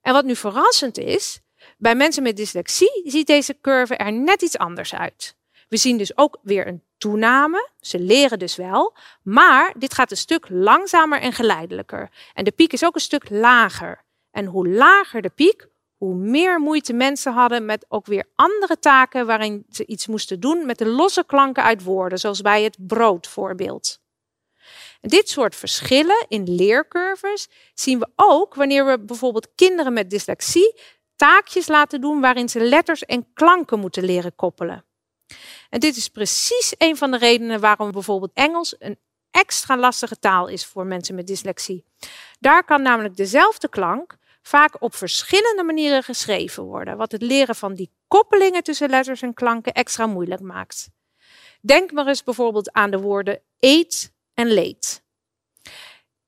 En 0.00 0.12
wat 0.12 0.24
nu 0.24 0.36
verrassend 0.36 0.98
is, 0.98 1.40
bij 1.78 1.94
mensen 1.94 2.22
met 2.22 2.36
dyslexie 2.36 3.02
ziet 3.04 3.26
deze 3.26 3.58
curve 3.60 3.96
er 3.96 4.12
net 4.12 4.42
iets 4.42 4.58
anders 4.58 4.94
uit. 4.94 5.36
We 5.68 5.76
zien 5.76 5.98
dus 5.98 6.16
ook 6.16 6.38
weer 6.42 6.66
een 6.66 6.82
toename. 6.98 7.70
Ze 7.80 7.98
leren 7.98 8.38
dus 8.38 8.56
wel, 8.56 8.96
maar 9.22 9.74
dit 9.78 9.94
gaat 9.94 10.10
een 10.10 10.16
stuk 10.16 10.46
langzamer 10.48 11.20
en 11.20 11.32
geleidelijker. 11.32 12.10
En 12.34 12.44
de 12.44 12.52
piek 12.52 12.72
is 12.72 12.84
ook 12.84 12.94
een 12.94 13.00
stuk 13.00 13.30
lager. 13.30 14.04
En 14.30 14.44
hoe 14.44 14.68
lager 14.68 15.22
de 15.22 15.30
piek, 15.30 15.70
hoe 16.02 16.14
meer 16.14 16.60
moeite 16.60 16.92
mensen 16.92 17.32
hadden 17.32 17.64
met 17.64 17.86
ook 17.88 18.06
weer 18.06 18.24
andere 18.34 18.78
taken 18.78 19.26
waarin 19.26 19.66
ze 19.70 19.86
iets 19.86 20.06
moesten 20.06 20.40
doen 20.40 20.66
met 20.66 20.78
de 20.78 20.86
losse 20.86 21.24
klanken 21.26 21.62
uit 21.62 21.82
woorden, 21.82 22.18
zoals 22.18 22.40
bij 22.40 22.62
het 22.62 22.76
broodvoorbeeld. 22.78 24.00
Dit 25.00 25.28
soort 25.28 25.56
verschillen 25.56 26.26
in 26.28 26.54
leercurves 26.54 27.48
zien 27.74 27.98
we 27.98 28.08
ook 28.16 28.54
wanneer 28.54 28.86
we 28.86 29.00
bijvoorbeeld 29.00 29.48
kinderen 29.54 29.92
met 29.92 30.10
dyslexie 30.10 30.80
taakjes 31.16 31.68
laten 31.68 32.00
doen 32.00 32.20
waarin 32.20 32.48
ze 32.48 32.60
letters 32.60 33.04
en 33.04 33.32
klanken 33.32 33.78
moeten 33.78 34.04
leren 34.04 34.34
koppelen. 34.34 34.84
En 35.70 35.80
dit 35.80 35.96
is 35.96 36.08
precies 36.08 36.74
een 36.78 36.96
van 36.96 37.10
de 37.10 37.18
redenen 37.18 37.60
waarom 37.60 37.90
bijvoorbeeld 37.90 38.32
Engels 38.34 38.74
een 38.78 38.98
extra 39.30 39.76
lastige 39.76 40.18
taal 40.18 40.48
is 40.48 40.66
voor 40.66 40.86
mensen 40.86 41.14
met 41.14 41.26
dyslexie. 41.26 41.84
Daar 42.40 42.64
kan 42.64 42.82
namelijk 42.82 43.16
dezelfde 43.16 43.68
klank 43.68 44.20
vaak 44.42 44.82
op 44.82 44.94
verschillende 44.94 45.62
manieren 45.62 46.02
geschreven 46.02 46.62
worden, 46.62 46.96
wat 46.96 47.12
het 47.12 47.22
leren 47.22 47.54
van 47.54 47.74
die 47.74 47.90
koppelingen 48.08 48.62
tussen 48.62 48.90
letters 48.90 49.22
en 49.22 49.34
klanken 49.34 49.72
extra 49.72 50.06
moeilijk 50.06 50.40
maakt. 50.40 50.90
Denk 51.60 51.92
maar 51.92 52.06
eens 52.06 52.22
bijvoorbeeld 52.22 52.72
aan 52.72 52.90
de 52.90 53.00
woorden 53.00 53.40
eet 53.58 54.12
en 54.34 54.46
leed. 54.46 55.02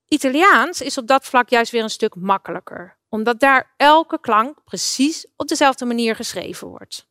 Italiaans 0.08 0.80
is 0.80 0.98
op 0.98 1.06
dat 1.06 1.24
vlak 1.24 1.48
juist 1.48 1.72
weer 1.72 1.82
een 1.82 1.90
stuk 1.90 2.14
makkelijker, 2.14 2.98
omdat 3.08 3.40
daar 3.40 3.74
elke 3.76 4.20
klank 4.20 4.64
precies 4.64 5.26
op 5.36 5.48
dezelfde 5.48 5.84
manier 5.84 6.16
geschreven 6.16 6.68
wordt. 6.68 7.06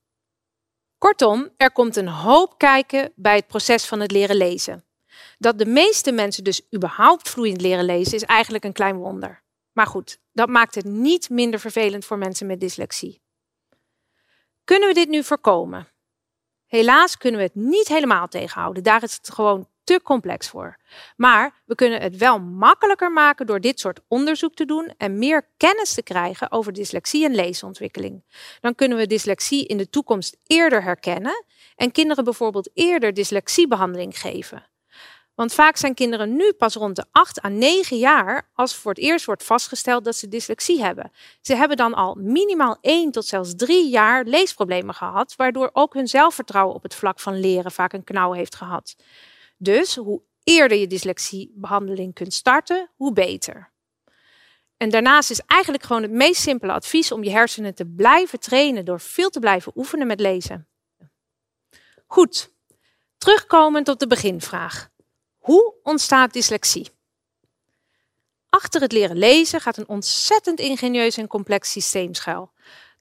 Kortom, 0.97 1.49
er 1.57 1.71
komt 1.71 1.95
een 1.95 2.07
hoop 2.07 2.57
kijken 2.57 3.11
bij 3.15 3.35
het 3.35 3.47
proces 3.47 3.85
van 3.85 3.99
het 3.99 4.11
leren 4.11 4.35
lezen. 4.35 4.85
Dat 5.37 5.57
de 5.59 5.65
meeste 5.65 6.11
mensen 6.11 6.43
dus 6.43 6.61
überhaupt 6.75 7.29
vloeiend 7.29 7.61
leren 7.61 7.85
lezen 7.85 8.13
is 8.13 8.23
eigenlijk 8.23 8.63
een 8.63 8.73
klein 8.73 8.95
wonder. 8.95 9.42
Maar 9.73 9.87
goed, 9.87 10.19
dat 10.31 10.49
maakt 10.49 10.75
het 10.75 10.85
niet 10.85 11.29
minder 11.29 11.59
vervelend 11.59 12.05
voor 12.05 12.17
mensen 12.17 12.47
met 12.47 12.59
dyslexie. 12.59 13.21
Kunnen 14.63 14.87
we 14.87 14.93
dit 14.93 15.09
nu 15.09 15.23
voorkomen? 15.23 15.87
Helaas 16.65 17.17
kunnen 17.17 17.39
we 17.39 17.45
het 17.45 17.55
niet 17.55 17.87
helemaal 17.87 18.27
tegenhouden. 18.27 18.83
Daar 18.83 19.03
is 19.03 19.13
het 19.13 19.33
gewoon 19.33 19.67
te 19.83 19.99
complex 20.03 20.49
voor. 20.49 20.77
Maar 21.15 21.61
we 21.65 21.75
kunnen 21.75 22.01
het 22.01 22.17
wel 22.17 22.39
makkelijker 22.39 23.11
maken 23.11 23.45
door 23.45 23.59
dit 23.59 23.79
soort 23.79 23.99
onderzoek 24.07 24.53
te 24.53 24.65
doen 24.65 24.93
en 24.97 25.17
meer 25.17 25.49
kennis 25.57 25.93
te 25.93 26.03
krijgen 26.03 26.51
over 26.51 26.73
dyslexie 26.73 27.25
en 27.25 27.35
leesontwikkeling. 27.35 28.23
Dan 28.61 28.75
kunnen 28.75 28.97
we 28.97 29.07
dyslexie 29.07 29.65
in 29.67 29.77
de 29.77 29.89
toekomst 29.89 30.37
eerder 30.47 30.83
herkennen 30.83 31.45
en 31.75 31.91
kinderen 31.91 32.23
bijvoorbeeld 32.23 32.69
eerder 32.73 33.13
dyslexiebehandeling 33.13 34.19
geven. 34.19 34.67
Want 35.35 35.53
vaak 35.53 35.77
zijn 35.77 35.93
kinderen 35.93 36.35
nu 36.35 36.53
pas 36.53 36.75
rond 36.75 36.95
de 36.95 37.05
8 37.11 37.43
à 37.43 37.47
9 37.47 37.97
jaar 37.97 38.49
als 38.53 38.75
voor 38.75 38.91
het 38.91 38.99
eerst 38.99 39.25
wordt 39.25 39.43
vastgesteld 39.43 40.05
dat 40.05 40.15
ze 40.15 40.27
dyslexie 40.27 40.83
hebben. 40.83 41.11
Ze 41.41 41.55
hebben 41.55 41.77
dan 41.77 41.93
al 41.93 42.15
minimaal 42.15 42.77
1 42.81 43.11
tot 43.11 43.25
zelfs 43.25 43.55
3 43.55 43.89
jaar 43.89 44.23
leesproblemen 44.23 44.93
gehad, 44.93 45.35
waardoor 45.35 45.69
ook 45.73 45.93
hun 45.93 46.07
zelfvertrouwen 46.07 46.75
op 46.75 46.83
het 46.83 46.95
vlak 46.95 47.19
van 47.19 47.39
leren 47.39 47.71
vaak 47.71 47.93
een 47.93 48.03
knauw 48.03 48.31
heeft 48.31 48.55
gehad. 48.55 48.95
Dus 49.57 49.95
hoe 49.95 50.21
eerder 50.43 50.77
je 50.77 50.87
dyslexiebehandeling 50.87 52.13
kunt 52.13 52.33
starten, 52.33 52.89
hoe 52.95 53.13
beter. 53.13 53.71
En 54.77 54.89
daarnaast 54.89 55.29
is 55.29 55.41
eigenlijk 55.45 55.83
gewoon 55.83 56.01
het 56.01 56.11
meest 56.11 56.41
simpele 56.41 56.71
advies 56.71 57.11
om 57.11 57.23
je 57.23 57.31
hersenen 57.31 57.75
te 57.75 57.85
blijven 57.85 58.39
trainen 58.39 58.85
door 58.85 58.99
veel 58.99 59.29
te 59.29 59.39
blijven 59.39 59.71
oefenen 59.75 60.07
met 60.07 60.19
lezen. 60.19 60.67
Goed, 62.07 62.53
terugkomend 63.17 63.87
op 63.87 63.99
de 63.99 64.07
beginvraag. 64.07 64.91
Hoe 65.43 65.73
ontstaat 65.83 66.33
dyslexie? 66.33 66.89
Achter 68.49 68.81
het 68.81 68.91
leren 68.91 69.17
lezen 69.17 69.61
gaat 69.61 69.77
een 69.77 69.87
ontzettend 69.87 70.59
ingenieus 70.59 71.17
en 71.17 71.27
complex 71.27 71.71
systeem 71.71 72.13
schuil. 72.13 72.51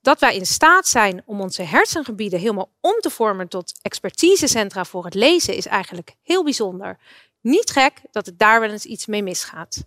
Dat 0.00 0.20
wij 0.20 0.36
in 0.36 0.46
staat 0.46 0.86
zijn 0.86 1.22
om 1.26 1.40
onze 1.40 1.62
hersengebieden 1.62 2.38
helemaal 2.38 2.70
om 2.80 3.00
te 3.00 3.10
vormen 3.10 3.48
tot 3.48 3.78
expertisecentra 3.82 4.84
voor 4.84 5.04
het 5.04 5.14
lezen 5.14 5.54
is 5.54 5.66
eigenlijk 5.66 6.14
heel 6.22 6.44
bijzonder. 6.44 6.98
Niet 7.40 7.70
gek 7.70 8.00
dat 8.10 8.26
het 8.26 8.38
daar 8.38 8.60
wel 8.60 8.70
eens 8.70 8.84
iets 8.84 9.06
mee 9.06 9.22
misgaat. 9.22 9.84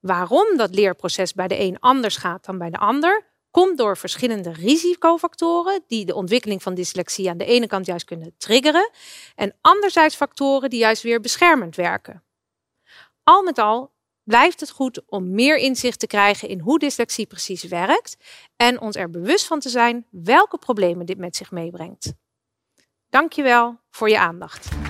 Waarom 0.00 0.56
dat 0.56 0.74
leerproces 0.74 1.32
bij 1.32 1.48
de 1.48 1.60
een 1.60 1.80
anders 1.80 2.16
gaat 2.16 2.44
dan 2.44 2.58
bij 2.58 2.70
de 2.70 2.78
ander, 2.78 3.26
komt 3.56 3.78
door 3.78 3.96
verschillende 3.96 4.52
risicofactoren 4.52 5.84
die 5.86 6.04
de 6.04 6.14
ontwikkeling 6.14 6.62
van 6.62 6.74
dyslexie 6.74 7.30
aan 7.30 7.36
de 7.36 7.44
ene 7.44 7.66
kant 7.66 7.86
juist 7.86 8.04
kunnen 8.04 8.34
triggeren 8.38 8.90
en 9.34 9.54
anderzijds 9.60 10.16
factoren 10.16 10.70
die 10.70 10.78
juist 10.78 11.02
weer 11.02 11.20
beschermend 11.20 11.76
werken. 11.76 12.24
Al 13.22 13.42
met 13.42 13.58
al 13.58 13.92
blijft 14.22 14.60
het 14.60 14.70
goed 14.70 15.02
om 15.06 15.34
meer 15.34 15.56
inzicht 15.56 15.98
te 15.98 16.06
krijgen 16.06 16.48
in 16.48 16.60
hoe 16.60 16.78
dyslexie 16.78 17.26
precies 17.26 17.64
werkt 17.64 18.16
en 18.56 18.80
ons 18.80 18.96
er 18.96 19.10
bewust 19.10 19.46
van 19.46 19.60
te 19.60 19.68
zijn 19.68 20.06
welke 20.10 20.58
problemen 20.58 21.06
dit 21.06 21.18
met 21.18 21.36
zich 21.36 21.50
meebrengt. 21.50 22.12
Dankjewel 23.08 23.80
voor 23.90 24.08
je 24.08 24.18
aandacht. 24.18 24.85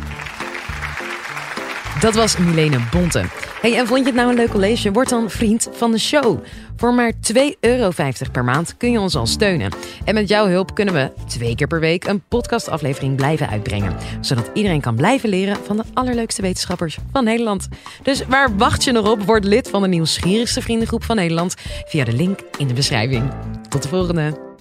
Dat 2.00 2.14
was 2.14 2.36
Milene 2.36 2.78
Bonte. 2.90 3.24
Hey, 3.60 3.78
en 3.78 3.86
vond 3.86 4.00
je 4.00 4.06
het 4.06 4.14
nou 4.14 4.28
een 4.28 4.36
leuk 4.36 4.50
college? 4.50 4.92
Word 4.92 5.08
dan 5.08 5.30
vriend 5.30 5.68
van 5.72 5.90
de 5.90 5.98
show. 5.98 6.44
Voor 6.76 6.94
maar 6.94 7.12
2,50 7.12 7.40
euro 7.60 7.90
per 8.32 8.44
maand 8.44 8.76
kun 8.76 8.90
je 8.90 9.00
ons 9.00 9.14
al 9.14 9.26
steunen. 9.26 9.72
En 10.04 10.14
met 10.14 10.28
jouw 10.28 10.46
hulp 10.46 10.74
kunnen 10.74 10.94
we 10.94 11.12
twee 11.26 11.54
keer 11.54 11.66
per 11.66 11.80
week 11.80 12.04
een 12.04 12.22
podcastaflevering 12.28 13.16
blijven 13.16 13.48
uitbrengen. 13.48 13.96
Zodat 14.20 14.50
iedereen 14.54 14.80
kan 14.80 14.94
blijven 14.94 15.28
leren 15.28 15.56
van 15.64 15.76
de 15.76 15.84
allerleukste 15.94 16.42
wetenschappers 16.42 16.98
van 17.12 17.24
Nederland. 17.24 17.68
Dus 18.02 18.26
waar 18.26 18.56
wacht 18.56 18.84
je 18.84 18.92
nog 18.92 19.10
op? 19.10 19.22
Word 19.22 19.44
lid 19.44 19.68
van 19.70 19.82
de 19.82 19.88
nieuwsgierigste 19.88 20.62
vriendengroep 20.62 21.04
van 21.04 21.16
Nederland 21.16 21.54
via 21.86 22.04
de 22.04 22.12
link 22.12 22.40
in 22.58 22.66
de 22.66 22.74
beschrijving. 22.74 23.32
Tot 23.68 23.82
de 23.82 23.88
volgende. 23.88 24.55